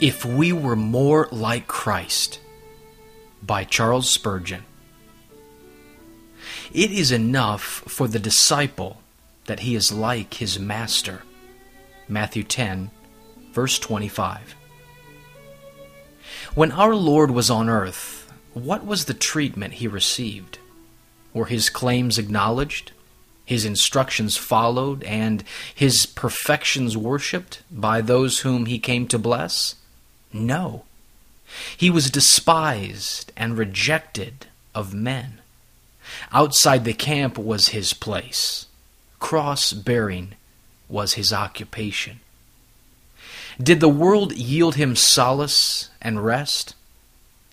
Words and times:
If 0.00 0.24
We 0.24 0.50
Were 0.50 0.76
More 0.76 1.28
Like 1.30 1.66
Christ 1.66 2.40
by 3.42 3.64
Charles 3.64 4.08
Spurgeon. 4.08 4.64
It 6.72 6.90
is 6.90 7.12
enough 7.12 7.62
for 7.62 8.08
the 8.08 8.18
disciple 8.18 9.02
that 9.44 9.60
he 9.60 9.74
is 9.74 9.92
like 9.92 10.34
his 10.34 10.58
master. 10.58 11.22
Matthew 12.08 12.44
10, 12.44 12.90
verse 13.52 13.78
25. 13.78 14.54
When 16.54 16.72
our 16.72 16.94
Lord 16.94 17.30
was 17.30 17.50
on 17.50 17.68
earth, 17.68 18.32
what 18.54 18.86
was 18.86 19.04
the 19.04 19.12
treatment 19.14 19.74
he 19.74 19.86
received? 19.86 20.58
Were 21.34 21.46
his 21.46 21.68
claims 21.68 22.16
acknowledged? 22.16 22.92
his 23.50 23.64
instructions 23.64 24.36
followed, 24.36 25.02
and 25.02 25.42
his 25.74 26.06
perfections 26.06 26.96
worshipped 26.96 27.64
by 27.68 28.00
those 28.00 28.40
whom 28.40 28.66
he 28.66 28.78
came 28.78 29.08
to 29.08 29.18
bless? 29.18 29.74
No. 30.32 30.84
He 31.76 31.90
was 31.90 32.10
despised 32.10 33.32
and 33.36 33.58
rejected 33.58 34.46
of 34.74 34.94
men. 34.94 35.40
Outside 36.32 36.84
the 36.84 36.94
camp 36.94 37.38
was 37.38 37.68
his 37.68 37.92
place. 37.92 38.66
Cross 39.18 39.72
bearing 39.74 40.34
was 40.88 41.14
his 41.14 41.32
occupation. 41.32 42.20
Did 43.62 43.80
the 43.80 43.88
world 43.88 44.32
yield 44.34 44.76
him 44.76 44.96
solace 44.96 45.90
and 46.00 46.24
rest? 46.24 46.74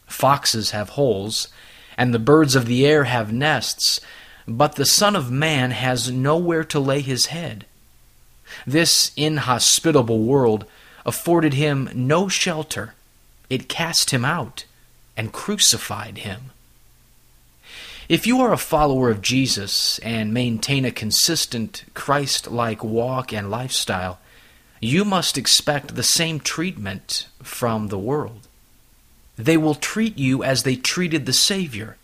Foxes 0.05 0.71
have 0.71 0.89
holes, 0.89 1.49
and 1.97 2.13
the 2.13 2.19
birds 2.19 2.55
of 2.55 2.65
the 2.65 2.85
air 2.85 3.03
have 3.03 3.33
nests, 3.33 3.99
but 4.47 4.75
the 4.75 4.85
Son 4.85 5.15
of 5.15 5.29
Man 5.29 5.71
has 5.71 6.09
nowhere 6.09 6.63
to 6.63 6.79
lay 6.79 7.01
his 7.01 7.27
head. 7.27 7.65
This 8.65 9.11
inhospitable 9.17 10.19
world 10.19 10.65
afforded 11.07 11.53
him 11.53 11.89
no 11.95 12.27
shelter. 12.27 12.93
It 13.49 13.69
cast 13.69 14.11
him 14.11 14.25
out 14.25 14.65
and 15.15 15.33
crucified 15.33 16.19
him. 16.19 16.51
If 18.09 18.27
you 18.27 18.39
are 18.41 18.53
a 18.53 18.57
follower 18.57 19.09
of 19.09 19.21
Jesus 19.21 19.99
and 19.99 20.33
maintain 20.33 20.85
a 20.85 20.91
consistent 20.91 21.83
Christ 21.93 22.51
like 22.51 22.83
walk 22.83 23.33
and 23.33 23.49
lifestyle, 23.49 24.19
you 24.79 25.03
must 25.03 25.37
expect 25.37 25.95
the 25.95 26.03
same 26.03 26.39
treatment 26.39 27.27
from 27.41 27.87
the 27.87 27.97
world. 27.97 28.47
They 29.37 29.57
will 29.57 29.75
treat 29.75 30.17
you 30.17 30.43
as 30.43 30.63
they 30.63 30.75
treated 30.75 31.25
the 31.25 31.33
Savior. 31.33 31.97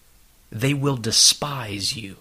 They 0.52 0.74
will 0.74 0.98
despise 0.98 1.96
you. 1.96 2.18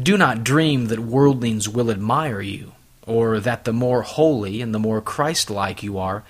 Do 0.00 0.16
not 0.16 0.44
dream 0.44 0.86
that 0.86 0.98
worldlings 0.98 1.68
will 1.68 1.90
admire 1.90 2.40
you, 2.40 2.72
or 3.06 3.40
that 3.40 3.64
the 3.64 3.72
more 3.72 4.02
holy 4.02 4.60
and 4.60 4.74
the 4.74 4.78
more 4.78 5.00
Christ 5.00 5.50
like 5.50 5.82
you 5.82 5.98
are, 5.98 6.24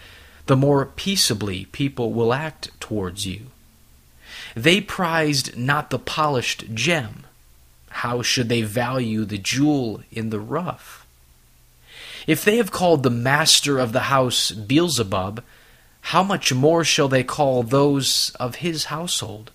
the 0.46 0.56
more 0.56 0.86
peaceably 0.86 1.66
people 1.66 2.12
will 2.12 2.32
act 2.32 2.70
towards 2.80 3.26
you. 3.26 3.46
They 4.54 4.80
prized 4.80 5.56
not 5.56 5.90
the 5.90 5.98
polished 5.98 6.74
gem. 6.74 7.26
How 7.90 8.22
should 8.22 8.48
they 8.48 8.62
value 8.62 9.24
the 9.24 9.38
jewel 9.38 10.02
in 10.10 10.30
the 10.30 10.40
rough? 10.40 11.06
If 12.26 12.44
they 12.44 12.56
have 12.56 12.70
called 12.70 13.02
the 13.02 13.10
master 13.10 13.78
of 13.78 13.92
the 13.92 14.00
house 14.00 14.50
Beelzebub, 14.50 15.42
how 16.06 16.22
much 16.22 16.52
more 16.52 16.84
shall 16.84 17.08
they 17.08 17.24
call 17.24 17.62
those 17.62 18.30
of 18.40 18.56
his 18.56 18.86
household? 18.86 19.50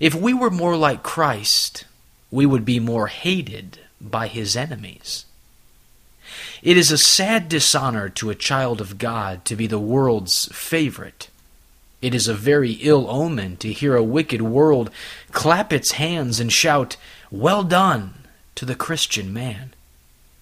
If 0.00 0.14
we 0.14 0.34
were 0.34 0.50
more 0.50 0.76
like 0.76 1.02
Christ, 1.02 1.84
we 2.30 2.46
would 2.46 2.64
be 2.64 2.80
more 2.80 3.06
hated 3.06 3.78
by 4.00 4.26
his 4.26 4.56
enemies. 4.56 5.24
It 6.62 6.76
is 6.76 6.90
a 6.90 6.98
sad 6.98 7.48
dishonor 7.48 8.08
to 8.10 8.30
a 8.30 8.34
child 8.34 8.80
of 8.80 8.98
God 8.98 9.44
to 9.44 9.56
be 9.56 9.66
the 9.66 9.78
world's 9.78 10.46
favorite. 10.52 11.28
It 12.00 12.14
is 12.14 12.28
a 12.28 12.34
very 12.34 12.72
ill 12.72 13.08
omen 13.08 13.56
to 13.58 13.72
hear 13.72 13.96
a 13.96 14.02
wicked 14.02 14.42
world 14.42 14.90
clap 15.32 15.72
its 15.72 15.92
hands 15.92 16.38
and 16.40 16.52
shout, 16.52 16.96
Well 17.30 17.62
done, 17.62 18.14
to 18.56 18.64
the 18.64 18.74
Christian 18.74 19.32
man. 19.32 19.72